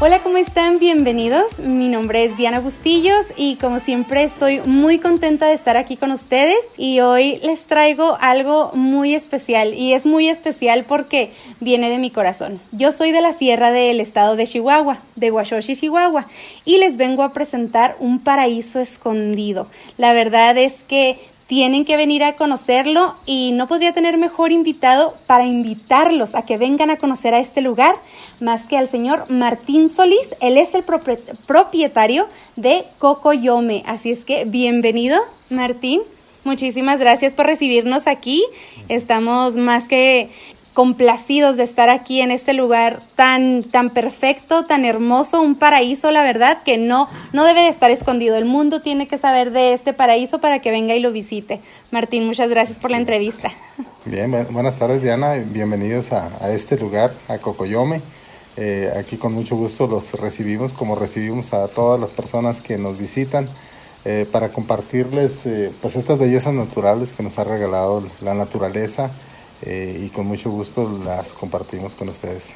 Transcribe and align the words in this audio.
Hola, 0.00 0.22
¿cómo 0.22 0.38
están? 0.38 0.78
Bienvenidos. 0.78 1.58
Mi 1.58 1.88
nombre 1.88 2.24
es 2.24 2.36
Diana 2.38 2.60
Bustillos 2.60 3.26
y 3.36 3.56
como 3.56 3.80
siempre 3.80 4.22
estoy 4.22 4.60
muy 4.60 5.00
contenta 5.00 5.48
de 5.48 5.54
estar 5.54 5.76
aquí 5.76 5.98
con 5.98 6.12
ustedes 6.12 6.56
y 6.78 7.00
hoy 7.00 7.40
les 7.42 7.66
traigo 7.66 8.16
algo 8.20 8.70
muy 8.74 9.14
especial 9.14 9.74
y 9.74 9.92
es 9.92 10.06
muy 10.06 10.28
especial 10.28 10.84
porque 10.88 11.32
viene 11.60 11.90
de 11.90 11.98
mi 11.98 12.10
corazón. 12.10 12.58
Yo 12.72 12.92
soy 12.92 13.12
de 13.12 13.20
la 13.20 13.34
sierra 13.34 13.70
del 13.70 14.00
estado 14.00 14.34
de 14.36 14.46
Chihuahua, 14.46 15.02
de 15.16 15.30
Washoshi, 15.30 15.76
Chihuahua 15.76 16.26
y 16.64 16.78
les 16.78 16.96
vengo 16.96 17.22
a 17.22 17.32
presentar 17.32 17.96
un 17.98 18.20
paraíso 18.20 18.80
escondido. 18.80 19.66
La 19.98 20.14
verdad 20.14 20.56
es 20.56 20.84
que 20.84 21.18
tienen 21.48 21.86
que 21.86 21.96
venir 21.96 22.22
a 22.24 22.34
conocerlo 22.34 23.14
y 23.24 23.52
no 23.52 23.66
podría 23.68 23.94
tener 23.94 24.18
mejor 24.18 24.52
invitado 24.52 25.14
para 25.26 25.46
invitarlos 25.46 26.34
a 26.34 26.42
que 26.42 26.58
vengan 26.58 26.90
a 26.90 26.98
conocer 26.98 27.32
a 27.32 27.40
este 27.40 27.62
lugar 27.62 27.96
más 28.38 28.66
que 28.66 28.76
al 28.76 28.86
señor 28.86 29.30
Martín 29.30 29.88
Solís. 29.88 30.28
Él 30.42 30.58
es 30.58 30.74
el 30.74 30.84
propietario 31.46 32.28
de 32.56 32.84
Cocoyome. 32.98 33.82
Así 33.86 34.10
es 34.10 34.26
que 34.26 34.44
bienvenido, 34.44 35.18
Martín. 35.48 36.02
Muchísimas 36.44 37.00
gracias 37.00 37.34
por 37.34 37.46
recibirnos 37.46 38.06
aquí. 38.06 38.44
Estamos 38.90 39.56
más 39.56 39.88
que 39.88 40.28
complacidos 40.78 41.56
de 41.56 41.64
estar 41.64 41.88
aquí 41.88 42.20
en 42.20 42.30
este 42.30 42.52
lugar 42.52 43.00
tan, 43.16 43.64
tan 43.64 43.90
perfecto, 43.90 44.64
tan 44.64 44.84
hermoso, 44.84 45.42
un 45.42 45.56
paraíso, 45.56 46.12
la 46.12 46.22
verdad, 46.22 46.62
que 46.62 46.78
no, 46.78 47.08
no 47.32 47.42
debe 47.42 47.62
de 47.62 47.68
estar 47.68 47.90
escondido. 47.90 48.36
El 48.36 48.44
mundo 48.44 48.80
tiene 48.80 49.08
que 49.08 49.18
saber 49.18 49.50
de 49.50 49.72
este 49.72 49.92
paraíso 49.92 50.38
para 50.38 50.60
que 50.60 50.70
venga 50.70 50.94
y 50.94 51.00
lo 51.00 51.10
visite. 51.10 51.60
Martín, 51.90 52.26
muchas 52.26 52.48
gracias 52.48 52.78
por 52.78 52.92
la 52.92 52.96
entrevista. 52.96 53.50
Bien, 54.04 54.32
buenas 54.50 54.78
tardes 54.78 55.02
Diana, 55.02 55.34
bienvenidos 55.46 56.12
a, 56.12 56.30
este 56.52 56.78
lugar, 56.78 57.12
a 57.26 57.38
Cocoyome. 57.38 58.00
Eh, 58.56 58.88
aquí 58.96 59.16
con 59.16 59.32
mucho 59.32 59.56
gusto 59.56 59.88
los 59.88 60.12
recibimos, 60.12 60.72
como 60.72 60.94
recibimos 60.94 61.54
a 61.54 61.66
todas 61.66 61.98
las 61.98 62.10
personas 62.10 62.60
que 62.60 62.78
nos 62.78 62.98
visitan. 62.98 63.48
Eh, 64.04 64.26
para 64.30 64.50
compartirles 64.50 65.44
eh, 65.44 65.72
pues 65.82 65.96
estas 65.96 66.20
bellezas 66.20 66.54
naturales 66.54 67.12
que 67.12 67.24
nos 67.24 67.36
ha 67.40 67.42
regalado 67.42 68.04
la 68.22 68.32
naturaleza, 68.32 69.10
eh, 69.62 70.02
y 70.04 70.08
con 70.08 70.26
mucho 70.26 70.50
gusto 70.50 70.88
las 71.04 71.32
compartimos 71.32 71.94
con 71.94 72.08
ustedes. 72.08 72.54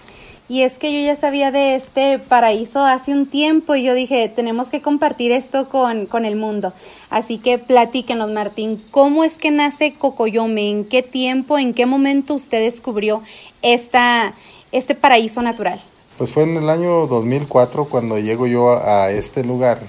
Y 0.48 0.62
es 0.62 0.76
que 0.76 0.92
yo 0.92 1.00
ya 1.00 1.16
sabía 1.16 1.50
de 1.50 1.76
este 1.76 2.18
paraíso 2.18 2.84
hace 2.84 3.12
un 3.12 3.26
tiempo 3.26 3.74
y 3.74 3.84
yo 3.84 3.94
dije, 3.94 4.28
tenemos 4.28 4.68
que 4.68 4.82
compartir 4.82 5.32
esto 5.32 5.68
con, 5.68 6.06
con 6.06 6.24
el 6.24 6.36
mundo. 6.36 6.72
Así 7.10 7.38
que 7.38 7.58
platíquenos, 7.58 8.30
Martín, 8.30 8.82
¿cómo 8.90 9.24
es 9.24 9.38
que 9.38 9.50
nace 9.50 9.94
Cocoyome? 9.94 10.68
¿En 10.68 10.84
qué 10.84 11.02
tiempo, 11.02 11.58
en 11.58 11.72
qué 11.72 11.86
momento 11.86 12.34
usted 12.34 12.60
descubrió 12.60 13.22
esta, 13.62 14.34
este 14.72 14.94
paraíso 14.94 15.40
natural? 15.42 15.80
Pues 16.18 16.30
fue 16.32 16.42
en 16.42 16.56
el 16.56 16.68
año 16.68 17.06
2004 17.06 17.86
cuando 17.86 18.18
llego 18.18 18.46
yo 18.46 18.72
a 18.72 19.10
este 19.10 19.44
lugar, 19.44 19.80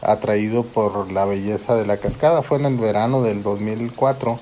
atraído 0.00 0.62
por 0.62 1.12
la 1.12 1.26
belleza 1.26 1.74
de 1.74 1.84
la 1.84 1.98
cascada. 1.98 2.42
Fue 2.42 2.58
en 2.58 2.64
el 2.64 2.76
verano 2.76 3.22
del 3.22 3.42
2004 3.42 4.38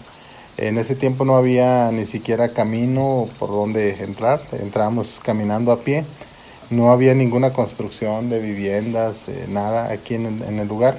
en 0.56 0.78
ese 0.78 0.94
tiempo 0.94 1.24
no 1.24 1.36
había 1.36 1.90
ni 1.90 2.06
siquiera 2.06 2.50
camino 2.50 3.28
por 3.38 3.50
donde 3.50 4.02
entrar, 4.04 4.40
entrábamos 4.52 5.20
caminando 5.22 5.72
a 5.72 5.78
pie. 5.78 6.04
No 6.70 6.92
había 6.92 7.14
ninguna 7.14 7.52
construcción 7.52 8.30
de 8.30 8.40
viviendas, 8.40 9.28
eh, 9.28 9.46
nada 9.48 9.90
aquí 9.90 10.14
en 10.14 10.58
el, 10.58 10.66
lugar, 10.66 10.98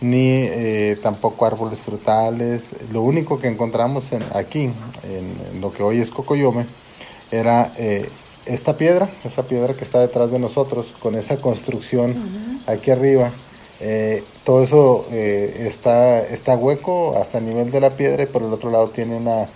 ni 0.00 0.28
eh, 0.28 0.98
tampoco 1.02 1.46
árboles 1.46 1.78
frutales. 1.80 2.70
Lo 2.92 3.02
único 3.02 3.38
que 3.38 3.48
encontramos 3.48 4.08
aquí, 4.34 4.70
en, 5.04 5.60
lo 5.60 5.72
que 5.72 5.82
hoy 5.82 6.00
es 6.00 6.10
Cocoyome, 6.10 6.66
era 7.30 7.72
eh, 7.78 8.08
esta 8.46 8.76
piedra, 8.76 9.08
esa 9.24 9.44
piedra 9.44 9.74
que 9.74 9.84
está 9.84 10.00
detrás 10.00 10.30
de 10.30 10.38
nosotros, 10.38 10.94
con 10.98 11.14
esa 11.14 11.36
construcción 11.36 12.14
aquí 12.66 12.90
arriba 12.90 13.30
eh, 13.86 14.22
todo 14.44 14.62
eso 14.62 15.06
eh, 15.12 15.66
está, 15.68 16.26
está 16.26 16.56
hueco 16.56 17.18
hasta 17.18 17.36
el 17.36 17.44
nivel 17.44 17.70
de 17.70 17.80
la 17.80 17.90
piedra 17.90 18.22
y 18.22 18.26
por 18.26 18.42
el 18.42 18.50
otro 18.50 18.70
lado 18.70 18.88
tiene 18.88 19.14
una, 19.14 19.46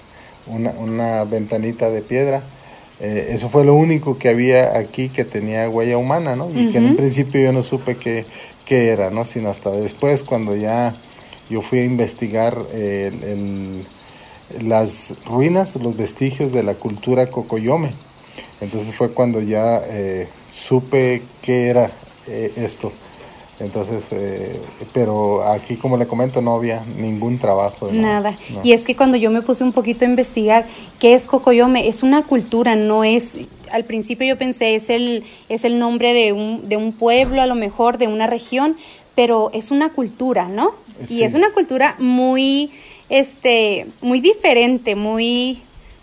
una, 0.47 1.25
ventanita 1.25 1.89
de 1.89 2.03
piedra. 2.03 2.43
Eh, 3.00 3.28
eso 3.31 3.49
fue 3.49 3.65
lo 3.65 3.72
único 3.72 4.19
que 4.19 4.28
había 4.28 4.77
aquí 4.77 5.09
que 5.09 5.25
tenía 5.25 5.71
huella 5.71 5.97
humana, 5.97 6.37
¿no? 6.37 6.50
Y 6.55 6.71
que 6.71 6.77
en 6.77 6.88
un 6.88 6.97
principio 6.97 7.41
yo 7.41 7.55
no 7.55 7.62
supe 7.62 7.97
qué, 7.97 8.27
qué, 8.67 8.88
era, 8.88 9.09
¿no? 9.09 9.25
Sino 9.25 9.49
hasta 9.49 9.71
después 9.71 10.22
cuando 10.22 10.55
ya 10.55 10.94
yo 11.49 11.62
fui 11.62 11.78
a 11.78 11.84
investigar 11.84 12.59
las 14.61 15.15
ruinas, 15.25 15.75
los 15.77 15.97
vestigios 15.97 16.53
de 16.53 16.65
la 16.65 16.75
cultura 16.75 17.31
cocoyome. 17.31 17.93
Entonces 18.61 18.94
fue 18.94 19.11
cuando 19.11 19.41
ya 19.41 19.83
supe 20.50 21.22
qué 21.41 21.69
era 21.71 21.91
esto. 22.27 22.93
Entonces, 23.61 24.07
eh, 24.13 24.57
pero 24.93 25.43
aquí, 25.43 25.77
como 25.77 25.97
le 25.97 26.07
comento, 26.07 26.41
no 26.41 26.55
había 26.55 26.83
ningún 26.97 27.39
trabajo. 27.39 27.91
nada. 27.93 28.37
Y 28.63 28.73
es 28.73 28.85
que 28.85 28.95
cuando 28.95 29.17
yo 29.17 29.31
me 29.31 29.43
puse 29.43 29.65
un 29.65 29.73
poquito 29.73 30.05
a 30.05 30.09
investigar 30.09 30.65
qué 31.01 31.15
es 31.15 31.27
Cocoyome, 31.27 31.89
es 31.89 32.03
una 32.03 32.23
cultura, 32.23 32.77
no 32.77 33.03
es... 33.05 33.39
Al 33.73 33.85
principio 33.85 34.27
yo 34.27 34.39
pensé, 34.39 34.75
es 34.77 34.91
el, 34.91 35.25
es 35.49 35.65
el 35.65 35.79
nombre 35.79 36.15
de 36.15 36.33
un, 36.33 36.69
de 36.69 36.77
un 36.77 36.93
pueblo, 36.93 37.43
a 37.43 37.47
lo 37.47 37.55
mejor, 37.55 37.99
de 37.99 38.07
una 38.07 38.27
región, 38.27 38.77
pero 39.15 39.51
es 39.53 39.71
una 39.71 39.91
cultura, 39.91 40.49
¿no? 40.49 40.71
Y 41.09 41.23
es 41.23 41.35
una 41.35 41.51
cultura 41.53 41.97
muy, 41.99 42.71
este, 43.09 43.87
muy 44.01 44.21
diferente, 44.21 44.95
muy... 44.95 45.63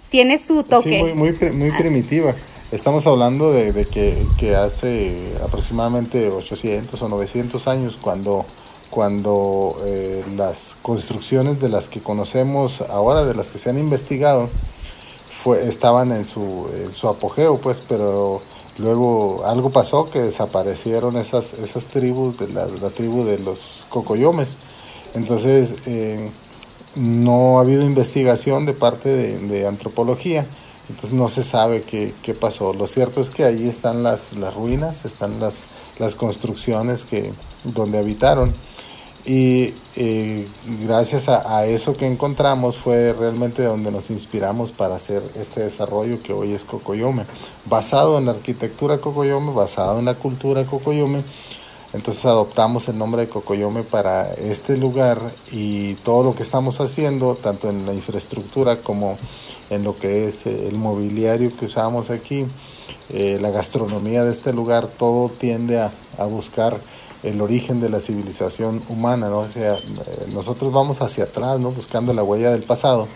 Tiene 0.10 0.38
su 0.38 0.64
toque. 0.64 0.98
Sí, 0.98 1.14
muy, 1.14 1.14
muy, 1.14 1.52
muy 1.52 1.72
primitiva. 1.72 2.36
Estamos 2.72 3.06
hablando 3.06 3.52
de, 3.52 3.86
que, 3.86 4.56
hace 4.56 5.36
aproximadamente 5.44 6.30
800 6.30 7.00
o 7.00 7.10
900 7.10 7.68
años, 7.68 7.96
cuando, 8.02 8.44
cuando 8.90 9.78
eh, 9.86 10.24
las 10.36 10.76
construcciones 10.82 11.62
de 11.62 11.70
las 11.70 11.90
que 11.90 12.02
conocemos 12.02 12.82
ahora, 12.82 13.24
de 13.24 13.36
las 13.36 13.52
que 13.52 13.60
se 13.60 13.70
han 13.70 13.78
investigado, 13.78 14.50
estaban 15.62 16.12
en 16.12 16.26
su, 16.26 16.68
apogeo, 17.08 17.58
pues, 17.58 17.80
pero 17.88 18.42
luego 18.80 19.44
algo 19.46 19.70
pasó 19.70 20.10
que 20.10 20.20
desaparecieron 20.20 21.18
esas, 21.18 21.54
esas 21.54 21.86
tribus, 21.86 22.40
de 22.40 22.48
la, 22.48 22.90
tribu 22.90 23.26
de 23.26 23.38
los 23.38 23.84
cocoyomes. 23.90 24.56
Entonces, 25.14 25.76
eh, 25.86 26.32
no 26.96 27.60
ha 27.60 27.62
habido 27.62 27.84
investigación 27.84 28.66
de 28.66 28.74
parte 28.74 29.10
de 29.10 29.68
antropología 29.68 30.48
entonces 30.90 31.14
no 31.14 31.30
se 31.30 31.44
sabe 31.44 31.82
qué, 31.84 32.34
pasó. 32.34 32.74
Lo 32.74 32.88
cierto 32.88 33.22
es 33.22 33.30
que 33.30 33.44
ahí 33.44 33.68
están 33.68 34.04
las, 34.04 34.32
ruinas, 34.56 35.06
están 35.06 35.40
las, 35.40 35.64
construcciones 36.16 37.06
que, 37.06 37.32
donde 37.64 37.98
habitaron. 37.98 38.54
Y 39.26 39.74
eh, 39.96 40.48
gracias 40.86 41.30
a, 41.30 41.66
eso 41.66 41.98
que 41.98 42.06
encontramos 42.06 42.78
fue 42.78 43.12
realmente 43.14 43.64
donde 43.64 43.90
nos 43.90 44.12
inspiramos 44.12 44.72
para 44.72 44.96
hacer 44.96 45.24
este 45.34 45.62
desarrollo 45.62 46.22
que 46.22 46.32
hoy 46.32 46.54
es 46.54 46.64
Cocoyome, 46.64 47.26
basado 47.66 48.20
en 48.20 48.26
la 48.26 48.34
arquitectura 48.34 49.00
Cocoyome, 49.00 49.52
basado 49.52 49.98
en 49.98 50.06
la 50.06 50.14
cultura 50.14 50.64
Cocoyome. 50.66 51.24
Entonces 51.94 52.26
adoptamos 52.26 52.88
el 52.90 53.00
nombre 53.00 53.22
de 53.22 53.30
Cocoyome 53.30 53.82
para 53.82 54.32
este 54.34 54.78
lugar 54.78 55.18
y 55.52 55.94
todo 55.96 56.24
lo 56.24 56.36
que 56.36 56.44
estamos 56.44 56.80
haciendo, 56.80 57.36
tanto 57.36 57.70
en 57.70 57.86
la 57.86 57.94
infraestructura 57.94 58.76
como 58.76 59.18
en 59.70 59.84
lo 59.84 59.98
que 59.98 60.28
es 60.28 60.46
eh, 60.46 60.68
el 60.68 60.76
mobiliario 60.76 61.56
que 61.58 61.66
usamos 61.66 62.10
aquí, 62.10 62.46
eh, 63.10 63.38
la 63.42 63.52
gastronomía 63.52 64.24
de 64.24 64.32
este 64.32 64.54
lugar, 64.54 64.88
todo 64.88 65.30
tiende 65.30 65.80
a, 65.80 65.92
buscar 66.26 66.78
el 67.24 67.42
origen 67.42 67.82
de 67.82 67.90
la 67.90 68.00
civilización 68.00 68.82
humana, 68.90 69.30
¿no? 69.30 69.40
O 69.40 69.50
sea, 69.50 69.74
eh, 69.74 69.80
nosotros 70.34 70.72
vamos 70.72 71.02
hacia 71.02 71.26
atrás, 71.26 71.60
¿no? 71.60 71.72
Buscando 71.72 72.14
la 72.14 72.24
huella 72.24 72.52
del 72.52 72.64
pasado 72.64 73.08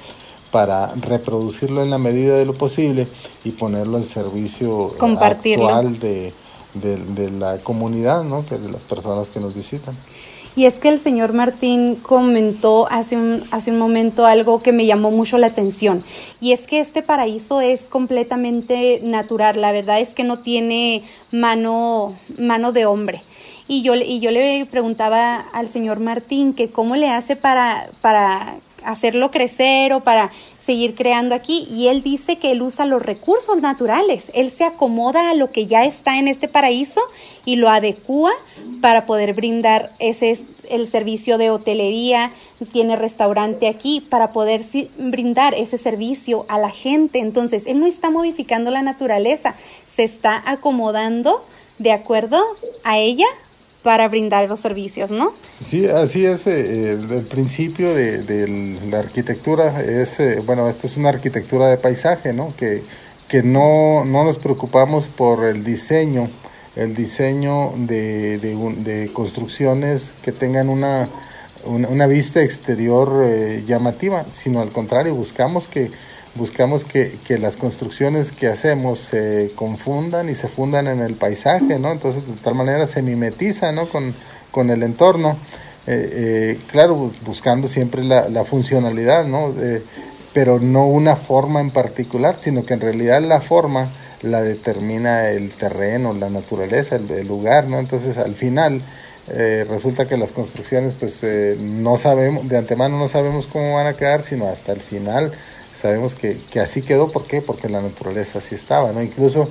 para 0.52 0.88
reproducirlo 0.96 1.84
en 1.84 1.92
la 1.92 1.98
medida 1.98 2.36
de 2.36 2.46
lo 2.46 2.54
posible 2.54 3.08
y 3.44 3.52
ponerlo 3.52 3.98
al 3.98 4.06
servicio 4.06 4.96
actual 5.00 6.00
de, 6.00 6.34
de, 6.74 7.32
la 7.32 7.58
comunidad, 7.60 8.24
¿no? 8.24 8.46
Que 8.46 8.58
de 8.58 8.72
las 8.72 8.82
personas 8.82 9.30
que 9.30 9.40
nos 9.40 9.54
visitan. 9.54 9.96
Y 10.56 10.66
es 10.66 10.80
que 10.80 10.90
el 10.90 11.00
señor 11.00 11.34
Martín 11.34 11.96
comentó 11.96 12.88
hace 12.92 13.16
un, 13.16 13.44
hace 13.52 13.72
un 13.72 13.78
momento 13.78 14.26
algo 14.26 14.62
que 14.62 14.72
me 14.72 14.86
llamó 14.86 15.12
mucho 15.12 15.38
la 15.38 15.48
atención. 15.48 16.04
Y 16.42 16.52
es 16.52 16.68
que 16.68 16.80
este 16.80 17.02
paraíso 17.02 17.62
es 17.62 17.84
completamente 17.84 19.00
natural. 19.04 19.62
La 19.62 19.72
verdad 19.72 20.00
es 20.00 20.16
que 20.16 20.24
no 20.24 20.40
tiene 20.40 21.04
mano, 21.32 22.16
mano 22.38 22.72
de 22.72 22.86
hombre. 22.86 23.22
Y 23.68 23.84
yo, 23.84 23.94
y 23.96 24.20
yo 24.20 24.32
le 24.32 24.66
preguntaba 24.66 25.46
al 25.54 25.70
señor 25.70 26.00
Martín 26.00 26.54
que 26.54 26.72
cómo 26.72 26.96
le 26.96 27.10
hace 27.10 27.36
para, 27.36 27.88
para 28.02 28.56
hacerlo 28.84 29.30
crecer 29.30 29.94
o 29.94 30.00
para 30.00 30.32
seguir 30.70 30.94
creando 30.94 31.34
aquí 31.34 31.68
y 31.72 31.88
él 31.88 32.04
dice 32.04 32.38
que 32.38 32.52
él 32.52 32.62
usa 32.62 32.86
los 32.86 33.02
recursos 33.02 33.60
naturales, 33.60 34.30
él 34.36 34.52
se 34.52 34.66
acomoda 34.66 35.32
a 35.32 35.34
lo 35.34 35.50
que 35.50 35.66
ya 35.66 35.84
está 35.84 36.20
en 36.20 36.28
este 36.28 36.48
paraíso 36.48 37.02
y 37.44 37.56
lo 37.56 37.70
adecua 37.70 38.32
para 38.80 39.08
poder 39.08 39.34
brindar 39.34 39.90
ese 39.98 40.38
el 40.70 40.88
servicio 40.88 41.40
de 41.40 41.50
hotelería, 41.50 42.30
tiene 42.72 42.96
restaurante 42.96 43.68
aquí 43.68 44.00
para 44.00 44.32
poder 44.32 44.62
brindar 45.00 45.56
ese 45.56 45.80
servicio 45.80 46.46
a 46.50 46.60
la 46.60 46.70
gente. 46.70 47.18
Entonces, 47.18 47.64
él 47.66 47.80
no 47.80 47.88
está 47.88 48.12
modificando 48.12 48.70
la 48.70 48.84
naturaleza, 48.84 49.56
se 49.92 50.04
está 50.04 50.44
acomodando 50.46 51.44
de 51.80 51.94
acuerdo 51.94 52.46
a 52.84 53.00
ella 53.00 53.26
para 53.84 54.08
brindar 54.10 54.48
los 54.50 54.60
servicios, 54.60 55.10
¿no? 55.10 55.34
Sí, 55.66 55.88
así 55.88 56.26
es. 56.26 56.48
Eh, 56.48 56.92
el, 56.92 57.26
principio 57.30 57.94
de, 57.94 58.78
la 58.90 59.00
arquitectura 59.00 59.82
es, 59.82 60.20
eh, 60.20 60.42
bueno, 60.46 60.68
esto 60.70 60.88
es 60.88 60.98
una 60.98 61.10
arquitectura 61.10 61.68
de 61.68 61.78
paisaje, 61.78 62.34
¿no? 62.34 62.54
Que, 62.58 62.84
que 63.28 63.44
no, 63.44 64.04
no 64.06 64.26
nos 64.26 64.38
preocupamos 64.38 65.08
por 65.08 65.46
el 65.46 65.64
diseño, 65.64 66.30
el 66.76 66.96
diseño 66.96 67.74
de, 67.78 68.38
de, 68.40 69.10
construcciones 69.14 70.14
que 70.24 70.32
tengan 70.32 70.68
una, 70.68 71.08
una, 71.66 72.08
vista 72.08 72.42
exterior 72.42 73.24
eh, 73.24 73.64
llamativa, 73.66 74.26
sino 74.34 74.62
al 74.62 74.70
contrario, 74.70 75.14
buscamos 75.14 75.68
que 75.68 75.92
buscamos 76.36 76.86
que, 76.86 77.18
las 77.40 77.56
construcciones 77.56 78.32
que 78.32 78.48
hacemos 78.48 79.00
se 79.00 79.52
confundan 79.56 80.30
y 80.30 80.36
se 80.36 80.48
fundan 80.48 80.88
en 80.88 81.00
el 81.02 81.16
paisaje, 81.16 81.80
¿no? 81.80 81.92
Entonces, 81.92 82.26
de 82.26 82.34
tal 82.44 82.56
manera 82.56 82.88
se 82.88 83.02
mimetiza, 83.02 83.72
¿no? 83.72 83.90
Con, 83.90 84.14
con 84.52 84.70
el 84.70 84.84
entorno. 84.84 85.38
Eh, 85.88 86.10
eh, 86.12 86.60
claro, 86.72 87.12
buscando 87.26 87.68
siempre 87.68 88.04
la, 88.04 88.46
funcionalidad, 88.46 89.26
¿no? 89.26 89.54
pero 90.34 90.60
no 90.60 90.86
una 90.86 91.16
forma 91.16 91.60
en 91.60 91.72
particular, 91.72 92.38
sino 92.40 92.64
que 92.64 92.76
en 92.76 92.82
realidad 92.82 93.22
la 93.22 93.42
forma 93.42 93.90
la 94.22 94.44
determina 94.44 95.32
el 95.32 95.50
terreno, 95.50 96.14
la 96.14 96.30
naturaleza, 96.30 96.98
el, 96.98 97.28
lugar, 97.28 97.68
¿no? 97.68 97.80
Entonces, 97.80 98.18
al 98.18 98.36
final, 98.36 98.82
eh, 99.30 99.66
resulta 99.68 100.08
que 100.08 100.18
las 100.18 100.32
construcciones, 100.32 100.94
pues, 100.94 101.24
no 101.60 101.98
sabemos, 101.98 102.48
de 102.48 102.58
antemano 102.58 103.00
no 103.00 103.08
sabemos 103.08 103.48
cómo 103.48 103.76
van 103.76 103.88
a 103.88 103.94
quedar, 103.94 104.22
sino 104.22 104.48
hasta 104.48 104.74
el 104.74 104.82
final 104.82 105.34
sabemos 105.80 106.14
que, 106.16 106.38
que, 106.52 106.60
así 106.60 106.82
quedó, 106.82 107.10
¿por 107.10 107.26
qué? 107.26 107.42
Porque 107.42 107.70
la 107.70 107.82
naturaleza 107.82 108.40
así 108.40 108.56
estaba, 108.56 108.92
¿no? 108.92 109.02
Incluso, 109.02 109.48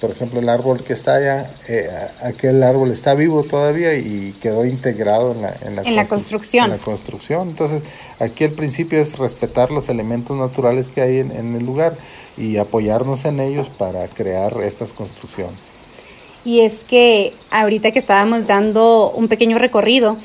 por 0.00 0.10
ejemplo, 0.10 0.38
el 0.38 0.48
árbol 0.48 0.84
que 0.84 0.92
está 0.92 1.16
allá, 1.16 1.50
eh, 1.68 1.90
aquel 2.22 2.62
árbol 2.62 2.90
está 2.92 3.14
vivo 3.14 3.42
todavía 3.42 3.94
y 3.94 4.34
quedó 4.40 4.64
integrado 4.64 5.32
en 5.32 5.42
la, 5.42 5.54
en 5.62 5.96
la, 5.96 6.06
construcción. 6.06 6.66
En 6.66 6.78
la 6.78 6.78
construcción. 6.78 7.48
Entonces, 7.48 7.82
aquí 8.20 8.44
el 8.44 8.52
principio 8.52 9.00
es 9.00 9.18
respetar 9.18 9.70
los 9.70 9.88
elementos 9.88 10.36
naturales 10.36 10.88
que 10.88 11.00
hay 11.00 11.18
en, 11.18 11.32
en 11.32 11.56
el 11.56 11.66
lugar 11.66 11.96
y 12.36 12.58
apoyarnos 12.58 13.24
en 13.24 13.40
ellos 13.40 13.68
para 13.68 14.06
crear 14.06 14.56
estas 14.62 14.92
construcciones. 14.92 15.54
Y 16.44 16.60
es 16.60 16.84
que 16.88 17.34
ahorita 17.50 17.92
que 17.92 17.98
estábamos 17.98 18.46
dando 18.46 19.10
un 19.10 19.28
pequeño 19.28 19.58
recorrido, 19.58 20.16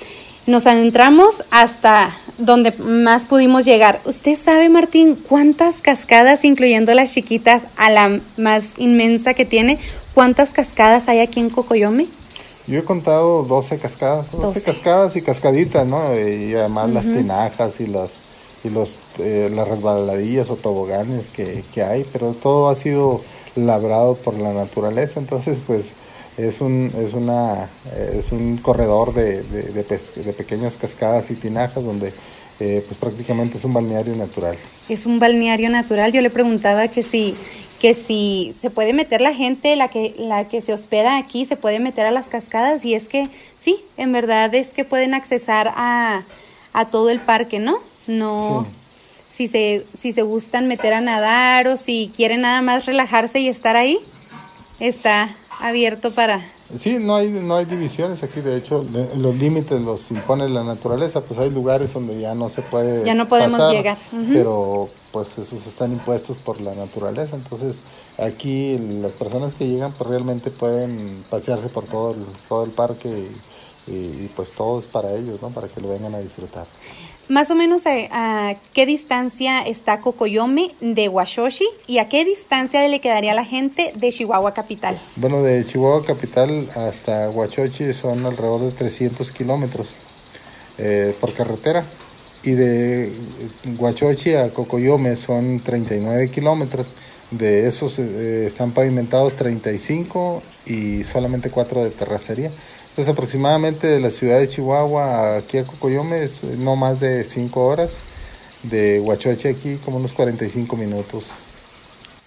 nos 0.48 0.65
adentramos 0.65 1.44
hasta 1.51 2.12
donde 2.38 2.72
más 2.74 3.25
pudimos 3.25 3.66
llegar. 3.66 4.00
¿Usted 4.06 4.38
sabe, 4.38 4.69
Martín, 4.69 5.16
cuántas 5.16 5.81
cascadas, 5.81 6.45
incluyendo 6.45 6.94
las 6.94 7.13
chiquitas, 7.13 7.63
a 7.78 7.89
la 7.89 8.19
más 8.38 8.78
inmensa 8.78 9.34
que 9.34 9.45
tiene, 9.45 9.80
cuántas 10.13 10.51
cascadas 10.51 11.10
hay 11.10 11.19
aquí 11.19 11.39
en 11.39 11.50
Cocoyome? 11.50 12.07
Yo 12.68 12.80
he 12.80 12.84
contado 12.84 13.44
12 13.44 13.78
cascadas, 13.78 14.31
12, 14.31 14.62
cascadas 14.62 15.16
y 15.16 15.22
cascaditas, 15.22 15.88
¿no? 15.88 16.13
Y 16.19 16.54
además 16.54 16.89
las 16.89 17.06
tinajas 17.06 17.80
y 17.80 17.88
las 17.88 18.19
y 18.63 18.69
los 18.69 18.98
eh, 19.19 19.50
las 19.54 19.68
resbaladillas 19.68 20.50
o 20.50 20.56
toboganes 20.56 21.28
que, 21.28 21.63
que 21.74 21.84
hay, 21.84 22.06
pero 22.12 22.31
todo 22.34 22.69
ha 22.69 22.75
sido 22.75 23.22
labrado 23.56 24.16
por 24.16 24.34
la 24.36 24.54
naturaleza, 24.54 25.19
entonces 25.19 25.63
pues 25.66 25.94
es 26.38 26.62
un, 26.62 26.92
es 26.98 27.13
una, 27.13 27.68
es 28.13 28.31
un 28.31 28.57
corredor 28.57 29.13
de, 29.13 29.42
de, 29.42 30.34
pequeñas 30.34 30.78
cascadas 30.78 31.31
y 31.31 31.36
tinajas 31.36 31.84
donde 31.84 32.13
eh, 32.60 32.84
pues 32.88 32.98
prácticamente 33.00 33.57
es 33.57 33.66
un 33.66 33.74
balneario 33.74 34.16
natural. 34.16 34.56
Es 34.88 35.06
un 35.06 35.19
balneario 35.19 35.69
natural. 35.69 36.12
Yo 36.12 36.22
le 36.22 36.30
preguntaba 36.30 36.88
que 36.88 37.01
si, 37.01 37.36
que 37.80 37.94
si 37.94 38.56
se 38.60 38.69
puede 38.69 38.94
meter 38.94 39.22
la 39.22 39.34
gente, 39.34 39.75
la 39.75 39.88
que, 39.88 40.16
la 40.18 40.48
que 40.48 40.62
se 40.62 40.74
hospeda 40.74 41.18
aquí, 41.18 41.45
se 41.45 41.56
puede 41.56 41.80
meter 41.80 42.06
a 42.06 42.12
las 42.12 42.30
cascadas 42.30 42.86
y 42.86 42.94
es 42.94 43.07
que 43.07 43.28
sí, 43.57 43.80
en 43.98 44.12
verdad 44.12 44.54
es 44.54 44.69
que 44.69 44.86
pueden 44.86 45.16
accesar 45.16 45.74
a, 45.75 46.22
a 46.74 46.86
todo 46.86 47.10
el 47.10 47.19
parque, 47.19 47.60
¿no? 47.60 47.80
No. 48.06 48.68
Si 49.30 49.48
se, 49.48 49.86
si 49.98 50.13
se 50.13 50.22
gustan 50.22 50.68
meter 50.68 50.94
a 50.94 51.01
nadar 51.01 51.68
o 51.68 51.78
si 51.78 52.12
quieren 52.16 52.42
nada 52.42 52.62
más 52.62 52.86
relajarse 52.86 53.39
y 53.39 53.50
estar 53.50 53.75
ahí, 53.75 54.00
está 54.80 55.36
abierto 55.59 56.12
para... 56.12 56.42
Sí, 56.77 56.98
no 57.00 57.15
hay, 57.15 57.30
no 57.30 57.56
hay 57.56 57.65
divisiones 57.65 58.24
aquí, 58.24 58.42
de 58.42 58.57
hecho 58.57 58.86
los 59.18 59.36
límites 59.36 59.81
los 59.81 60.12
impone 60.12 60.50
la 60.50 60.63
naturaleza, 60.63 61.21
pues 61.21 61.39
hay 61.39 61.50
lugares 61.50 61.94
donde 61.94 62.19
ya 62.19 62.36
no 62.36 62.50
se 62.50 62.62
puede... 62.62 63.06
Ya 63.06 63.13
no 63.13 63.27
podemos 63.27 63.71
llegar. 63.71 63.98
Pero 64.31 64.89
pues 65.12 65.38
esos 65.38 65.65
están 65.65 65.94
impuestos 65.94 66.38
por 66.38 66.59
la 66.59 66.75
naturaleza, 66.75 67.36
entonces 67.36 67.81
aquí 68.18 68.77
las 69.01 69.13
personas 69.13 69.54
que 69.54 69.68
llegan 69.68 69.94
pues 69.94 70.09
realmente 70.09 70.51
pueden 70.51 71.24
pasearse 71.30 71.69
por 71.69 71.86
todo 71.86 72.12
el, 72.12 72.25
todo 72.50 72.65
el 72.65 72.71
parque 72.71 73.07
y, 73.88 73.92
y 73.92 74.30
pues 74.36 74.51
todo 74.51 74.80
es 74.80 74.86
para 74.86 75.13
ellos, 75.13 75.42
¿no? 75.42 75.50
Para 75.50 75.69
que 75.69 75.80
lo 75.80 75.88
vengan 75.88 76.15
a 76.15 76.19
disfrutar. 76.19 76.65
Más 77.29 77.51
o 77.51 77.56
menos 77.56 77.83
a, 77.85 78.56
qué 78.74 78.85
distancia 78.85 79.62
está 79.62 80.00
Cocoyome 80.00 80.71
de 80.79 81.09
Washoshi 81.09 81.68
y 81.85 81.97
a 81.97 82.07
qué 82.07 82.24
distancia 82.24 82.88
le 82.88 83.01
quedaría 83.01 83.33
a 83.33 83.35
la 83.35 83.45
gente 83.45 83.91
de 83.95 84.12
Chihuahua 84.12 84.53
Capital. 84.53 84.97
Bueno, 85.18 85.44
de 85.44 85.65
Chihuahua 85.65 86.06
Capital 86.06 86.68
hasta 86.75 87.29
Washoshi 87.29 87.94
son 87.94 88.25
alrededor 88.25 88.62
de 88.62 88.71
300 88.71 89.31
kilómetros 89.31 89.95
eh, 90.77 91.15
por 91.19 91.33
carretera 91.33 91.83
y 92.44 92.51
de 92.51 93.12
Huachochi 93.77 94.35
a 94.35 94.50
Cocoyome 94.53 95.15
son 95.15 95.59
39 95.59 96.29
kilómetros. 96.29 96.88
De 97.31 97.68
esos 97.68 98.00
eh, 98.00 98.45
están 98.47 98.71
pavimentados 98.71 99.33
35 99.35 100.41
y 100.65 101.03
solamente 101.03 101.50
4 101.50 101.83
de 101.83 101.89
terracería. 101.89 102.51
Entonces 102.97 103.13
aproximadamente 103.13 103.85
de 103.85 103.99
la 103.99 104.09
ciudad 104.09 104.39
de 104.39 104.49
Chihuahua 104.49 105.38
aquí 105.38 105.59
a 105.59 105.65
Cocoyome 105.65 106.23
es 106.23 106.41
no 106.44 106.75
más 106.75 106.99
de 106.99 107.25
5 107.25 107.63
horas, 107.63 107.97
de 108.63 108.99
Huachoche 108.99 109.49
aquí 109.49 109.77
como 109.85 109.97
unos 109.97 110.13
45 110.13 110.75
minutos. 110.75 111.29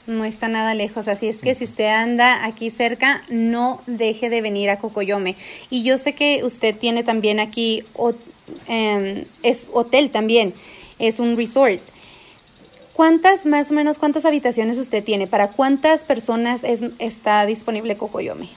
No 0.07 0.25
está 0.25 0.47
nada 0.47 0.75
lejos, 0.75 1.09
así 1.09 1.27
es 1.27 1.41
que 1.41 1.57
si 1.57 1.65
usted 1.65 1.89
anda 1.89 2.45
aquí 2.45 2.71
cerca, 2.71 3.25
no 3.29 3.83
deje 3.89 4.31
de 4.31 4.43
venir 4.43 4.71
a 4.71 4.79
Cocoyome. 4.79 5.35
Y 5.71 5.83
yo 5.83 5.99
sé 5.99 6.13
que 6.13 6.45
usted 6.45 6.77
tiene 6.77 7.03
también 7.03 7.41
aquí, 7.41 7.83
em, 8.69 9.25
es 9.43 9.67
hotel 9.73 10.13
también, 10.13 10.55
es 11.01 11.19
un 11.19 11.37
resort. 11.37 11.81
¿Cuántas, 12.93 13.45
más 13.45 13.73
o 13.73 13.75
menos, 13.75 13.99
cuántas 13.99 14.25
habitaciones 14.25 14.79
usted 14.79 15.03
tiene? 15.03 15.27
¿Para 15.27 15.49
cuántas 15.49 16.05
personas 16.05 16.63
es, 16.63 16.85
está 17.01 17.45
disponible 17.45 17.97
Cocoyome? 17.97 18.49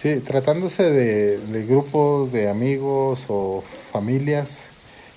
Sí, 0.00 0.16
tratándose 0.20 0.90
de, 0.90 1.66
grupos 1.66 2.32
de 2.32 2.48
amigos 2.48 3.26
o 3.28 3.62
familias, 3.92 4.62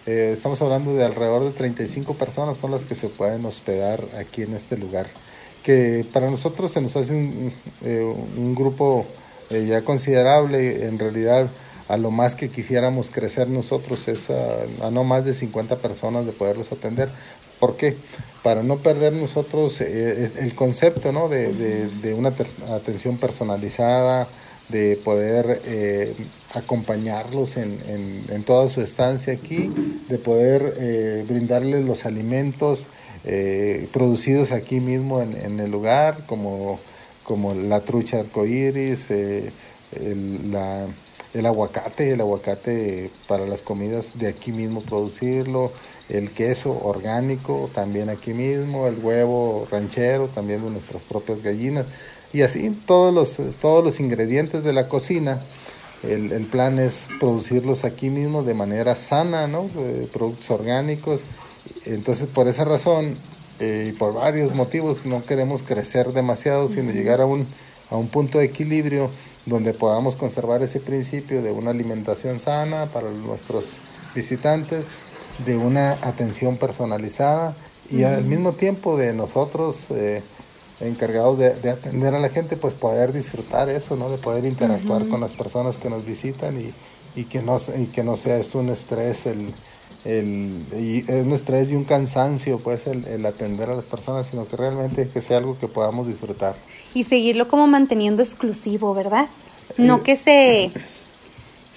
eh, 0.05 0.33
estamos 0.35 0.61
hablando 0.61 0.93
de 0.93 1.05
alrededor 1.05 1.45
de 1.45 1.51
35 1.51 2.15
personas 2.15 2.57
son 2.57 2.71
las 2.71 2.83
que 2.83 2.93
se 2.93 3.07
pueden 3.07 3.45
hospedar 3.45 4.03
aquí 4.19 4.41
en 4.41 4.53
este 4.53 4.75
lugar, 4.75 5.05
que 5.63 6.05
para 6.11 6.29
nosotros 6.29 6.69
se 6.69 6.81
nos 6.81 6.97
hace 6.97 7.13
un, 7.13 7.53
eh, 7.85 8.13
grupo 8.57 9.05
eh, 9.51 9.65
ya 9.65 9.83
considerable, 9.83 10.85
en 10.85 10.99
realidad 10.99 11.47
a 11.87 11.95
lo 11.95 12.11
más 12.11 12.35
que 12.35 12.49
quisiéramos 12.49 13.09
crecer 13.09 13.47
nosotros 13.47 14.09
es 14.09 14.29
a, 14.29 14.91
no 14.91 15.05
más 15.05 15.23
de 15.23 15.33
50 15.33 15.77
personas 15.77 16.25
de 16.25 16.33
poderlos 16.33 16.73
atender. 16.73 17.07
¿Por 17.57 17.77
qué? 17.77 17.95
Para 18.43 18.63
no 18.63 18.79
perder 18.79 19.13
nosotros 19.13 19.79
el 19.79 20.53
concepto 20.55 21.13
¿no? 21.13 21.29
de, 21.29 21.53
de 21.53 22.13
una 22.13 22.33
atención 22.69 23.15
personalizada, 23.15 24.27
de 24.69 24.99
poder 25.03 25.61
eh, 25.65 26.13
acompañarlos 26.53 27.57
en, 27.57 27.79
en, 28.29 28.43
toda 28.43 28.69
su 28.69 28.81
estancia 28.81 29.33
aquí, 29.33 29.71
de 30.09 30.17
poder 30.17 30.75
eh, 30.79 31.25
brindarles 31.27 31.85
los 31.85 32.05
alimentos 32.05 32.87
eh, 33.25 33.87
producidos 33.91 34.51
aquí 34.51 34.79
mismo 34.79 35.21
en, 35.21 35.35
en, 35.35 35.59
el 35.59 35.71
lugar, 35.71 36.25
como, 36.25 36.79
como 37.23 37.53
la 37.53 37.81
trucha 37.81 38.19
arcoíris, 38.19 39.11
el, 39.11 39.51
el 41.33 41.45
aguacate, 41.45 42.11
el 42.11 42.21
aguacate 42.21 43.09
para 43.27 43.45
las 43.45 43.61
comidas 43.61 44.19
de 44.19 44.27
aquí 44.27 44.51
mismo 44.51 44.81
producirlo, 44.81 45.71
el 46.09 46.31
queso 46.31 46.79
orgánico 46.83 47.69
también 47.73 48.09
aquí 48.09 48.33
mismo, 48.33 48.87
el 48.87 48.97
huevo 48.99 49.67
ranchero 49.71 50.27
también 50.27 50.63
de 50.63 50.69
nuestras 50.69 51.01
propias 51.03 51.41
gallinas. 51.41 51.85
Y 52.33 52.41
así 52.41 52.69
todos 52.85 53.13
los, 53.13 53.37
todos 53.61 53.83
los 53.83 53.99
ingredientes 53.99 54.63
de 54.63 54.73
la 54.73 54.87
cocina, 54.87 55.41
el, 56.01 56.31
el 56.31 56.45
plan 56.45 56.79
es 56.79 57.07
producirlos 57.19 57.85
aquí 57.85 58.09
mismo 58.09 58.43
de 58.43 58.53
manera 58.53 58.95
sana, 58.95 59.47
¿no? 59.47 59.67
productos 60.11 60.49
orgánicos. 60.49 61.21
Entonces, 61.85 62.27
por 62.27 62.47
esa 62.47 62.65
razón, 62.65 63.15
eh, 63.59 63.89
y 63.89 63.91
por 63.93 64.13
varios 64.13 64.55
motivos 64.55 65.05
no 65.05 65.23
queremos 65.23 65.61
crecer 65.61 66.11
demasiado, 66.11 66.67
sino 66.67 66.91
llegar 66.91 67.21
a 67.21 67.25
un, 67.25 67.45
a 67.91 67.95
un 67.95 68.07
punto 68.07 68.39
de 68.39 68.45
equilibrio 68.45 69.09
donde 69.45 69.73
podamos 69.73 70.15
conservar 70.15 70.63
ese 70.63 70.79
principio 70.79 71.41
de 71.41 71.51
una 71.51 71.71
alimentación 71.71 72.39
sana 72.39 72.87
para 72.87 73.09
nuestros 73.09 73.65
visitantes, 74.15 74.85
de 75.45 75.55
una 75.55 75.93
atención 76.01 76.57
personalizada 76.57 77.55
y 77.89 78.03
al 78.03 78.23
mismo 78.23 78.53
tiempo 78.53 78.97
de 78.97 79.13
nosotros 79.13 79.85
eh, 79.91 80.21
encargados 80.87 81.37
de, 81.37 81.69
atender 81.69 82.15
a 82.15 82.19
la 82.19 82.29
gente, 82.29 82.57
pues 82.57 82.73
poder 82.73 83.13
disfrutar 83.13 83.69
eso, 83.69 83.95
¿no? 83.95 84.09
De 84.09 84.17
poder 84.17 84.45
interactuar 84.45 85.07
con 85.07 85.21
las 85.21 85.31
personas 85.31 85.77
que 85.77 85.89
nos 85.89 86.05
visitan 86.05 86.59
y, 86.59 86.73
y, 87.19 87.25
que, 87.25 87.41
no, 87.41 87.57
y 87.77 87.85
que 87.87 88.03
no 88.03 88.17
sea 88.17 88.37
esto 88.37 88.59
un 88.59 88.69
estrés, 88.69 89.25
el, 89.25 89.53
el, 90.05 90.61
y 90.77 91.09
un 91.11 91.31
estrés 91.31 91.71
y 91.71 91.75
un 91.75 91.83
cansancio, 91.83 92.59
pues, 92.59 92.87
el, 92.87 93.05
el, 93.07 93.25
atender 93.25 93.69
a 93.69 93.75
las 93.75 93.85
personas, 93.85 94.27
sino 94.27 94.47
que 94.47 94.57
realmente 94.57 95.07
que 95.07 95.21
sea 95.21 95.37
algo 95.37 95.57
que 95.57 95.67
podamos 95.67 96.07
disfrutar. 96.07 96.55
Y 96.93 97.03
seguirlo 97.03 97.47
como 97.47 97.67
manteniendo 97.67 98.21
exclusivo, 98.21 98.93
¿verdad? 98.93 99.27
No 99.77 99.97
eh, 99.97 100.01
que 100.03 100.15
se... 100.15 100.71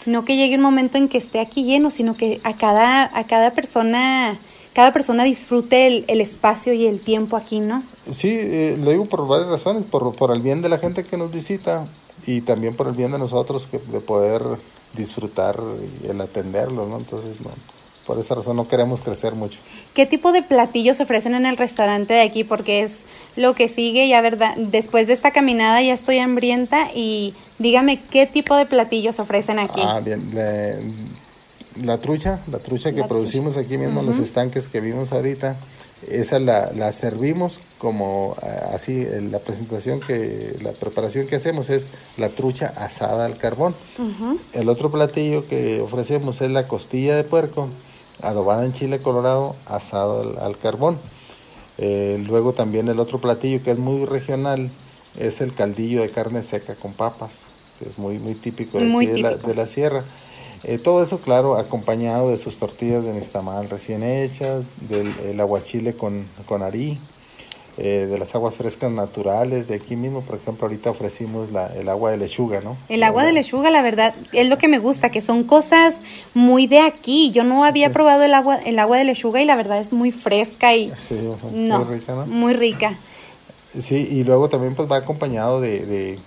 No 0.05 0.25
que 0.25 0.37
llegue 0.37 0.55
un 0.55 0.63
momento 0.63 0.99
en 0.99 1.09
que 1.09 1.19
esté 1.19 1.41
aquí 1.41 1.65
lleno, 1.65 1.91
sino 1.91 2.17
que 2.17 2.41
a 2.45 2.57
cada, 2.57 3.11
a 3.19 3.25
cada 3.25 3.51
persona 3.51 4.39
cada 4.76 4.92
persona 4.92 5.25
disfrute 5.25 5.87
el, 5.87 6.04
el, 6.06 6.21
espacio 6.21 6.75
y 6.75 6.87
el 6.87 7.00
tiempo 7.00 7.38
aquí, 7.38 7.61
¿no? 7.61 7.83
Sí, 8.12 8.28
eh, 8.28 8.76
lo 8.78 8.90
digo 8.90 9.06
por 9.06 9.26
varias 9.26 9.49
razones, 9.49 9.85
por, 9.85 10.14
por 10.14 10.30
el 10.33 10.42
bien 10.42 10.61
de 10.61 10.68
la 10.68 10.76
gente 10.76 11.02
que 11.02 11.16
nos 11.16 11.33
visita 11.33 11.87
y 12.26 12.42
también 12.42 12.76
por 12.76 12.87
el 12.87 12.92
bien 12.92 13.11
de 13.11 13.18
nosotros 13.18 13.66
que, 13.71 13.78
de 13.78 14.00
poder 14.00 14.42
disfrutar 14.95 15.59
el 16.06 16.21
atenderlo, 16.21 16.87
¿no? 16.87 16.99
Entonces, 16.99 17.40
no, 17.40 17.52
por 18.06 18.18
esa 18.18 18.35
razón 18.35 18.56
no 18.56 18.68
queremos 18.68 19.00
crecer 19.00 19.35
mucho. 19.35 19.59
¿Qué 19.95 20.04
tipo 20.04 20.30
de 20.30 20.42
platillos 20.42 21.00
ofrecen 21.00 21.35
en 21.35 21.47
el 21.47 21.56
restaurante 21.56 22.12
de 22.12 22.21
aquí? 22.21 22.45
Porque 22.45 22.83
es 22.83 23.06
lo 23.35 23.54
que 23.54 23.68
sigue, 23.68 24.06
ya 24.09 24.21
verdad, 24.21 24.56
después 24.59 25.06
de 25.06 25.14
esta 25.14 25.30
caminada 25.30 25.80
ya 25.80 25.95
estoy 25.95 26.18
hambrienta 26.18 26.90
y 26.95 27.33
dígame 27.59 27.99
qué 28.11 28.26
tipo 28.26 28.54
de 28.54 28.66
platillos 28.66 29.21
ofrecen 29.21 29.59
aquí. 29.59 29.80
Ah, 29.83 30.00
bien, 30.04 30.30
la 31.83 31.99
trucha, 31.99 32.40
la 32.50 32.59
trucha 32.59 32.92
que 32.92 33.04
producimos 33.04 33.56
aquí 33.56 33.78
mismo 33.78 34.00
en 34.00 34.06
los 34.06 34.18
estanques 34.18 34.68
que 34.68 34.80
vimos 34.80 35.12
ahorita, 35.12 35.56
esa 36.09 36.38
la, 36.38 36.73
la 36.73 36.92
servimos 36.92 37.59
como 37.78 38.37
ah, 38.42 38.73
así, 38.75 39.06
la 39.30 39.38
presentación 39.38 40.00
que, 40.00 40.56
la 40.62 40.73
preparación 40.73 41.26
que 41.26 41.37
hacemos 41.37 41.71
es 41.71 41.90
la 42.16 42.28
trucha 42.28 42.73
asada 42.76 43.26
al 43.26 43.37
carbón. 43.37 43.75
El 44.52 44.68
otro 44.68 44.90
platillo 44.90 45.47
que 45.47 45.80
ofrecemos 45.80 46.40
es 46.40 46.50
la 46.50 46.68
costilla 46.68 47.16
de 47.16 47.25
puerco, 47.25 47.68
adobada 48.23 48.64
en 48.64 48.73
chile 48.73 48.99
colorado, 49.00 49.56
asado 49.66 50.38
al, 50.40 50.59
carbón. 50.59 50.99
Eh, 51.78 52.23
luego 52.26 52.52
también 52.52 52.88
el 52.88 53.00
otro 53.00 53.18
platillo 53.18 53.62
que 53.62 53.71
es 53.71 53.78
muy 53.78 54.04
regional 54.06 54.71
es 55.18 55.40
el 55.40 55.54
caldillo 55.54 56.02
de 56.02 56.11
carne 56.11 56.42
seca 56.42 56.75
con 56.75 56.92
papas, 56.92 57.30
que 57.78 57.88
es 57.88 57.99
muy, 57.99 58.18
muy 58.18 58.35
típico, 58.35 58.78
de, 58.78 59.18
La, 59.18 59.37
de 59.37 59.54
la 59.54 59.66
sierra. 59.66 60.04
Eh, 60.69 60.79
todo 60.79 61.01
eso, 61.01 61.19
claro, 61.19 61.57
acompañado 61.57 62.31
de 62.31 62.39
sus 62.39 62.59
tortillas 62.59 63.05
de 63.05 63.13
nixtamal 63.13 63.71
recién 63.71 64.03
hechas, 64.03 64.65
del 64.89 65.41
aguachile 65.41 65.93
con, 65.95 66.27
con 66.45 66.65
arí, 66.65 66.99
eh, 67.79 68.09
de 68.11 68.19
las 68.19 68.35
aguas 68.35 68.57
frescas 68.57 68.91
naturales 68.91 69.69
de 69.69 69.77
aquí 69.77 69.95
mismo. 69.95 70.23
Por 70.23 70.35
ejemplo, 70.35 70.67
ahorita 70.67 70.91
ofrecimos 70.91 71.53
la, 71.53 71.69
el 71.77 71.89
agua 71.89 72.11
de 72.11 72.17
lechuga, 72.17 72.63
¿no? 72.63 72.77
El 72.89 73.05
agua 73.05 73.23
de 73.23 73.33
lechuga, 73.33 73.71
la 73.71 73.81
verdad, 73.81 74.13
es 74.33 74.49
lo 74.49 74.59
que 74.59 74.67
me 74.67 74.81
gusta, 74.81 75.11
que 75.11 75.21
son 75.21 75.45
cosas 75.45 76.01
muy 76.35 76.67
de 76.67 76.81
aquí. 76.81 77.31
Yo 77.31 77.45
no 77.45 77.63
había 77.63 77.93
probado 77.93 78.25
el 78.25 78.35
agua, 78.35 78.57
el 78.57 78.81
agua 78.81 78.99
de 78.99 79.05
lechuga 79.05 79.41
y 79.41 79.45
la 79.45 79.55
verdad 79.55 79.79
es 79.79 79.93
muy 79.93 80.11
fresca 80.11 80.75
y 80.75 80.93
muy 81.53 81.85
rica, 81.85 82.13
¿no? 82.13 82.27
Muy 82.27 82.55
rica. 82.55 82.99
Sí, 83.81 84.09
y 84.11 84.25
luego 84.25 84.49
también 84.49 84.75
pues 84.75 84.91
va 84.91 84.97
acompañado 84.97 85.61
de 85.61 86.19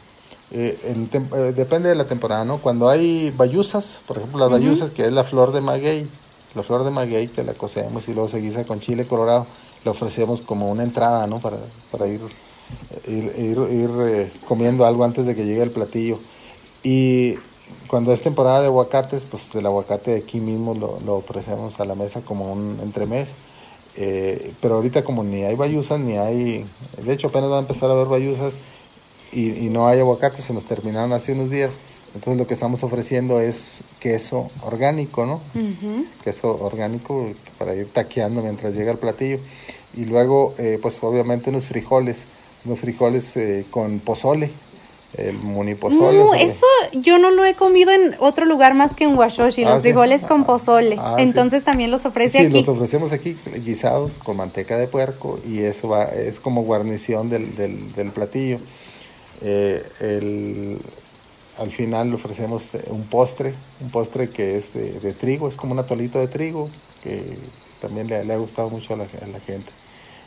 eh, 0.52 0.80
eh, 0.84 1.54
depende 1.56 1.90
de 1.90 1.96
la 1.96 2.06
temporada, 2.06 2.44
¿no? 2.44 2.58
Cuando 2.58 2.90
hay 2.90 3.32
bayusas, 3.38 4.02
por 4.08 4.18
ejemplo 4.18 4.40
las 4.40 4.50
bayusas, 4.50 4.90
que 4.92 5.06
es 5.06 5.12
la 5.12 5.24
flor 5.24 5.52
de 5.52 5.62
maguey, 5.62 6.08
la 6.56 6.64
flor 6.64 6.84
de 6.84 6.90
maguey 6.90 7.28
que 7.28 7.44
la 7.44 7.54
cocemos 7.54 8.08
y 8.08 8.14
luego 8.14 8.30
se 8.30 8.40
guisa 8.40 8.64
con 8.66 8.80
chile 8.80 9.06
colorado, 9.06 9.46
le 9.86 9.92
ofrecemos 9.92 10.42
como 10.42 10.70
una 10.72 10.84
entrada, 10.84 11.28
¿no? 11.28 11.40
Para, 11.40 11.58
para 11.92 12.08
ir, 12.08 12.22
ir, 13.08 13.32
ir, 13.38 13.90
eh, 14.08 14.32
comiendo 14.48 14.86
algo 14.86 15.04
antes 15.04 15.28
de 15.28 15.36
que 15.36 15.46
llegue 15.46 15.62
el 15.62 15.72
platillo. 15.72 16.18
Y 16.82 17.36
cuando 17.88 18.12
es 18.12 18.22
temporada 18.24 18.62
de 18.62 18.68
aguacates, 18.68 19.26
pues 19.26 19.54
el 19.54 19.68
aguacate 19.68 20.12
de 20.12 20.18
aquí 20.18 20.40
mismo 20.40 20.74
lo, 20.74 21.00
lo 21.06 21.16
ofrecemos 21.18 21.80
a 21.80 21.86
la 21.86 21.94
mesa 21.94 22.22
como 22.22 22.52
un 22.52 22.80
entremés. 22.82 23.36
pero 24.62 24.76
ahorita 24.76 25.04
como 25.04 25.24
ni 25.24 25.44
hay 25.44 25.56
bayusas, 25.56 26.00
ni 26.00 26.18
hay... 26.18 26.66
De 27.04 27.14
hecho 27.14 27.28
apenas 27.28 27.52
va 27.52 27.58
a 27.58 27.60
empezar 27.60 27.92
a 27.92 27.94
haber 27.94 28.08
bayusas 28.08 28.56
y, 29.32 29.70
no 29.70 29.88
hay 29.88 30.00
aguacate, 30.00 30.42
se 30.42 30.54
nos 30.54 30.66
terminaron 30.66 31.14
hace 31.14 31.34
unos 31.34 31.50
días. 31.50 31.72
Entonces 32.16 32.40
lo 32.40 32.48
que 32.48 32.56
estamos 32.56 32.84
ofreciendo 32.84 33.40
es 33.40 33.82
queso 34.00 34.50
orgánico, 34.64 35.26
¿no? 35.26 35.40
Queso 36.24 36.58
orgánico 36.64 37.28
para 37.58 37.76
ir 37.76 37.88
taqueando 37.88 38.42
mientras 38.42 38.74
llega 38.74 38.92
el 38.92 38.98
platillo. 38.98 39.40
Y 39.96 40.06
luego, 40.06 40.56
eh, 40.58 40.80
pues 40.82 41.02
obviamente 41.04 41.50
unos 41.50 41.66
frijoles, 41.66 42.24
unos 42.66 42.80
frijoles 42.80 43.36
eh, 43.38 43.66
con 43.70 44.00
pozole, 44.00 44.52
el 45.18 45.34
munipozole. 45.38 46.18
No, 46.18 46.34
eso 46.34 46.66
yo 46.94 47.18
no 47.18 47.32
lo 47.32 47.46
he 47.46 47.56
comido 47.56 47.92
en 47.92 48.16
otro 48.20 48.46
lugar 48.46 48.74
más 48.74 48.96
que 48.96 49.06
en 49.06 49.18
Washoshi, 49.18 49.64
los 49.64 49.74
ah, 49.74 49.82
frijoles 49.82 50.22
con 50.24 50.42
ah, 50.42 50.46
pozole. 50.46 50.96
Ah, 51.00 51.16
Entonces 51.20 51.64
también 51.64 51.92
los 51.92 52.06
ofrece 52.06 52.40
aquí. 52.40 52.52
Sí, 52.52 52.58
los 52.60 52.70
ofrecemos 52.70 53.12
aquí 53.12 53.36
guisados 53.66 54.14
con 54.24 54.38
manteca 54.38 54.78
de 54.78 54.88
puerco 54.88 55.40
y 55.48 55.60
eso 55.60 55.90
va, 55.90 56.06
es 56.06 56.40
como 56.40 56.64
guarnición 56.64 57.30
del, 57.30 57.56
del, 57.56 57.94
del 57.94 58.12
platillo. 58.12 58.60
Eh, 59.42 59.84
el, 60.02 60.80
al 61.58 61.72
final 61.72 62.10
le 62.10 62.16
ofrecemos 62.16 62.74
eh, 62.76 62.84
un 62.88 63.04
postre, 63.04 63.54
un 63.82 63.90
postre 63.90 64.30
que 64.30 64.58
es 64.58 64.74
de, 64.74 65.14
trigo, 65.14 65.48
es 65.48 65.56
como 65.56 65.74
un 65.74 65.80
atolito 65.80 66.20
de 66.20 66.28
trigo, 66.28 66.70
que 67.04 67.24
también 67.82 68.08
le, 68.08 68.34
ha 68.34 68.38
gustado 68.38 68.70
mucho 68.70 68.94
a 68.94 68.98
la, 68.98 69.06
gente. 69.06 69.72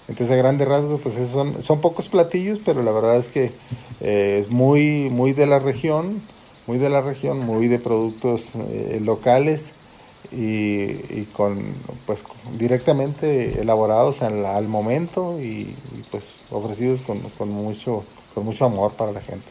Entonces, 0.08 0.30
a 0.30 0.36
grandes 0.36 0.66
rasgos, 0.66 1.00
pues 1.00 1.14
son, 1.28 1.62
son 1.62 1.80
pocos 1.80 2.08
platillos, 2.08 2.60
pero 2.64 2.82
la 2.82 2.92
verdad 2.92 3.18
es 3.18 3.28
que 3.28 3.52
eh, 4.00 4.40
es 4.42 4.50
muy, 4.50 5.08
muy 5.10 5.32
de 5.32 5.46
la 5.46 5.58
región, 5.58 6.22
muy 6.66 6.78
de 6.78 6.88
la 6.88 7.02
región, 7.02 7.40
muy 7.40 7.68
de 7.68 7.78
productos 7.78 8.52
locales 9.00 9.72
y, 10.30 11.24
con, 11.32 11.62
pues, 12.06 12.24
directamente 12.58 13.60
elaborados 13.60 14.22
al, 14.22 14.68
momento 14.68 15.38
y, 15.40 15.74
pues, 16.10 16.36
ofrecidos 16.50 17.02
con, 17.02 17.18
con 17.36 17.50
mucho 17.50 18.04
con 18.34 18.44
mucho 18.44 18.64
amor 18.64 18.92
para 18.92 19.12
la 19.12 19.20
gente. 19.20 19.46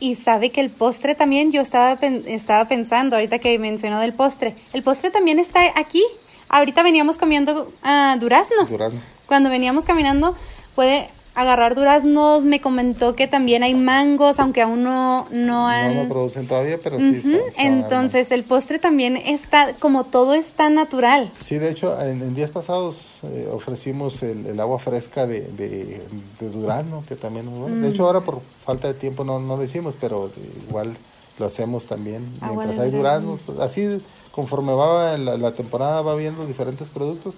Y 0.00 0.16
sabe 0.16 0.50
que 0.50 0.60
el 0.60 0.70
postre 0.70 1.14
también, 1.14 1.52
yo 1.52 1.60
estaba, 1.60 1.98
estaba 2.26 2.66
pensando 2.66 3.16
ahorita 3.16 3.38
que 3.38 3.58
mencionó 3.58 4.00
del 4.00 4.12
postre, 4.12 4.54
el 4.72 4.82
postre 4.82 5.10
también 5.10 5.38
está 5.38 5.60
aquí. 5.76 6.02
Ahorita 6.48 6.82
veníamos 6.82 7.16
comiendo 7.16 7.68
uh, 7.84 8.18
duraznos. 8.18 8.70
Duraznos. 8.70 9.02
Cuando 9.26 9.50
veníamos 9.50 9.84
caminando, 9.84 10.36
puede 10.74 11.08
agarrar 11.34 11.74
duraznos, 11.74 12.44
me 12.44 12.60
comentó 12.60 13.16
que 13.16 13.26
también 13.26 13.62
hay 13.64 13.74
mangos, 13.74 14.38
aunque 14.38 14.62
aún 14.62 14.84
no, 14.84 15.26
no 15.30 15.68
han... 15.68 15.94
No 15.94 16.02
lo 16.04 16.08
producen 16.08 16.46
todavía, 16.46 16.78
pero 16.82 16.98
sí. 16.98 17.22
Entonces 17.56 18.30
el 18.30 18.44
postre 18.44 18.78
también 18.78 19.16
está, 19.16 19.74
como 19.74 20.04
todo 20.04 20.34
está 20.34 20.70
natural. 20.70 21.30
Sí, 21.40 21.58
de 21.58 21.70
hecho, 21.70 22.00
en, 22.00 22.34
días 22.34 22.50
pasados 22.50 23.18
eh, 23.24 23.48
ofrecimos 23.52 24.22
el, 24.22 24.58
agua 24.60 24.78
fresca 24.78 25.26
de, 25.26 25.40
de, 25.40 26.00
durazno, 26.40 27.02
que 27.08 27.16
también. 27.16 27.82
De 27.82 27.88
hecho, 27.88 28.06
ahora 28.06 28.20
por 28.20 28.40
falta 28.64 28.88
de 28.88 28.94
tiempo 28.94 29.24
no, 29.24 29.40
no 29.40 29.56
lo 29.56 29.64
hicimos, 29.64 29.96
pero 30.00 30.30
igual 30.68 30.96
lo 31.38 31.46
hacemos 31.46 31.86
también. 31.86 32.24
Mientras 32.42 32.78
hay 32.78 32.92
duraznos, 32.92 33.40
pues, 33.44 33.58
así 33.58 34.00
conforme 34.30 34.72
va 34.72 35.16
la, 35.18 35.36
la 35.36 35.52
temporada 35.52 36.02
va 36.02 36.14
viendo 36.14 36.46
diferentes 36.46 36.88
productos 36.88 37.34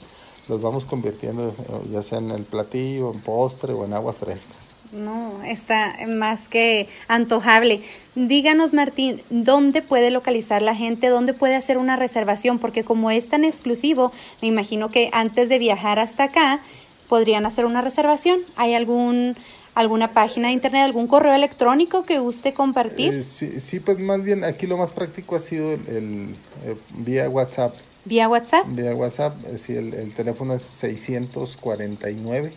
los 0.48 0.60
vamos 0.60 0.84
convirtiendo 0.84 1.54
ya 1.90 2.02
sea 2.02 2.18
en 2.18 2.30
el 2.30 2.44
platillo, 2.44 3.12
en 3.12 3.20
postre 3.20 3.72
o 3.72 3.84
en 3.84 3.92
aguas 3.92 4.16
frescas. 4.16 4.76
No, 4.92 5.42
está 5.44 5.96
más 6.06 6.48
que 6.48 6.88
antojable. 7.08 7.82
Díganos, 8.14 8.72
Martín, 8.72 9.20
¿dónde 9.30 9.82
puede 9.82 10.10
localizar 10.10 10.62
la 10.62 10.74
gente? 10.74 11.08
¿Dónde 11.08 11.34
puede 11.34 11.56
hacer 11.56 11.76
una 11.76 11.96
reservación? 11.96 12.58
Porque 12.58 12.84
como 12.84 13.10
es 13.10 13.28
tan 13.28 13.44
exclusivo, 13.44 14.12
me 14.40 14.48
imagino 14.48 14.90
que 14.90 15.10
antes 15.12 15.48
de 15.48 15.58
viajar 15.58 15.98
hasta 15.98 16.24
acá, 16.24 16.60
podrían 17.08 17.46
hacer 17.46 17.64
una 17.64 17.82
reservación. 17.82 18.40
¿Hay 18.56 18.74
algún 18.74 19.36
alguna 19.74 20.12
página 20.12 20.48
de 20.48 20.54
internet, 20.54 20.82
algún 20.82 21.06
correo 21.06 21.34
electrónico 21.34 22.02
que 22.02 22.18
guste 22.18 22.54
compartir? 22.54 23.12
Eh, 23.12 23.24
sí, 23.24 23.60
sí, 23.60 23.78
pues 23.78 23.98
más 23.98 24.22
bien 24.22 24.42
aquí 24.42 24.66
lo 24.66 24.78
más 24.78 24.92
práctico 24.92 25.36
ha 25.36 25.40
sido 25.40 25.74
el, 25.74 26.34
eh, 26.64 26.76
vía 26.96 27.28
WhatsApp. 27.28 27.74
¿Vía 28.06 28.28
WhatsApp? 28.28 28.64
Vía 28.68 28.94
WhatsApp, 28.94 29.34
eh, 29.46 29.58
sí, 29.58 29.76
el, 29.76 29.92
el 29.92 30.14
teléfono 30.14 30.54
es 30.54 30.62
649 30.62 32.52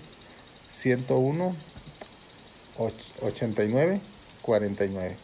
101 0.71 1.55
89 3.21 3.99
49. 4.41 5.15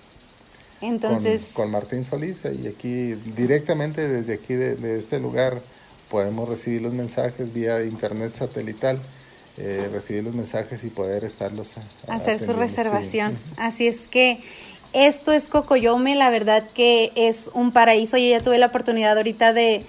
Entonces. 0.81 1.51
Con, 1.53 1.71
Martín 1.71 2.05
Solís 2.05 2.43
y 2.45 2.67
aquí 2.67 3.13
directamente 3.13 4.07
desde 4.07 4.33
aquí 4.33 4.53
de, 4.53 4.97
este 4.97 5.19
lugar 5.19 5.61
podemos 6.09 6.47
recibir 6.47 6.81
los 6.81 6.93
mensajes 6.93 7.51
vía 7.53 7.83
internet 7.83 8.35
satelital 8.35 8.99
eh, 9.57 9.89
recibir 9.91 10.23
los 10.23 10.35
mensajes 10.35 10.83
y 10.83 10.89
poder 10.89 11.23
estarlos 11.23 11.75
hacer 12.09 12.39
su 12.39 12.51
reservación. 12.51 13.37
Así 13.55 13.87
es 13.87 14.01
que 14.01 14.39
esto 14.95 15.33
es 15.33 15.47
Cocoyome, 15.47 16.15
la 16.15 16.29
verdad 16.29 16.63
que 16.73 17.11
es 17.15 17.49
un 17.53 17.73
paraíso. 17.73 18.15
Yo 18.15 18.29
ya 18.29 18.39
tuve 18.39 18.57
la 18.57 18.67
oportunidad 18.67 19.17
ahorita 19.17 19.51
de, 19.51 19.83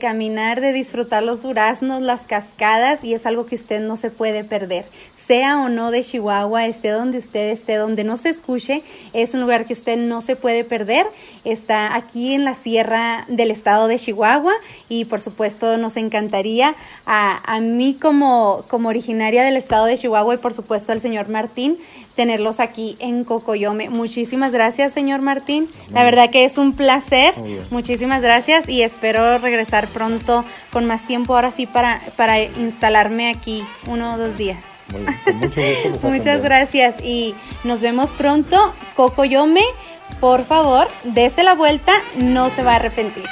caminar, 0.00 0.60
de 0.60 0.72
disfrutar 0.72 1.22
los 1.22 1.42
duraznos, 1.42 2.02
las 2.02 2.26
cascadas 2.26 3.04
y 3.04 3.14
es 3.14 3.24
algo 3.24 3.46
que 3.46 3.54
usted 3.54 3.80
no 3.80 3.96
se 3.96 4.10
puede 4.10 4.42
perder. 4.42 4.84
Sea 5.14 5.60
o 5.60 5.68
no 5.68 5.92
de 5.92 6.02
Chihuahua, 6.02 6.66
esté 6.66 6.88
donde 6.88 7.18
usted 7.18 7.50
esté, 7.50 7.76
donde 7.76 8.02
no 8.02 8.16
se 8.16 8.30
escuche, 8.30 8.82
es 9.12 9.32
un 9.32 9.42
lugar 9.42 9.64
que 9.64 9.74
usted 9.74 9.96
no 9.96 10.20
se 10.22 10.34
puede 10.34 10.64
perder. 10.64 11.06
Está 11.44 11.94
aquí 11.94 12.34
en 12.34 12.44
la 12.44 12.56
sierra 12.56 13.26
del 13.28 13.52
estado 13.52 13.86
de 13.86 13.96
Chihuahua 13.96 14.54
y 14.88 15.04
por 15.04 15.20
supuesto 15.20 15.76
nos 15.76 15.96
encantaría 15.96 16.74
a, 17.06 17.40
a 17.44 17.60
mí 17.60 17.96
como, 18.00 18.64
como 18.66 18.88
originaria 18.88 19.44
del 19.44 19.56
estado 19.56 19.86
de 19.86 19.96
Chihuahua 19.96 20.34
y 20.34 20.38
por 20.38 20.52
supuesto 20.52 20.90
al 20.90 20.98
señor 20.98 21.28
Martín 21.28 21.78
tenerlos 22.18 22.58
aquí 22.58 22.96
en 22.98 23.22
Cocoyome. 23.22 23.90
Muchísimas 23.90 24.52
gracias, 24.52 24.92
señor 24.92 25.22
Martín. 25.22 25.70
La 25.92 26.02
verdad 26.02 26.30
que 26.30 26.44
es 26.44 26.58
un 26.58 26.72
placer. 26.72 27.32
Muchísimas 27.70 28.22
gracias 28.22 28.68
y 28.68 28.82
espero 28.82 29.38
regresar 29.38 29.86
pronto 29.86 30.44
con 30.72 30.84
más 30.84 31.06
tiempo 31.06 31.36
ahora 31.36 31.52
sí 31.52 31.66
para, 31.66 32.00
para 32.16 32.42
instalarme 32.42 33.30
aquí 33.30 33.62
uno 33.86 34.14
o 34.14 34.18
dos 34.18 34.36
días. 34.36 34.58
Muchas 36.02 36.42
gracias 36.42 36.96
y 37.04 37.36
nos 37.62 37.82
vemos 37.82 38.10
pronto. 38.10 38.74
Cocoyome, 38.96 39.62
por 40.18 40.44
favor, 40.44 40.88
dése 41.04 41.44
la 41.44 41.54
vuelta, 41.54 41.92
no 42.16 42.50
se 42.50 42.64
va 42.64 42.72
a 42.72 42.76
arrepentir. 42.76 43.26